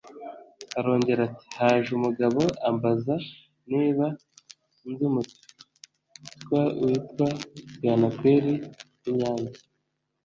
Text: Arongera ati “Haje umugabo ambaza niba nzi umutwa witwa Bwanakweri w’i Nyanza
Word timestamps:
Arongera 0.79 1.21
ati 1.27 1.47
“Haje 1.59 1.89
umugabo 1.99 2.41
ambaza 2.69 3.13
niba 3.71 4.07
nzi 4.89 5.03
umutwa 5.09 6.59
witwa 6.81 7.27
Bwanakweri 7.75 8.53
w’i 9.03 9.11
Nyanza 9.17 9.59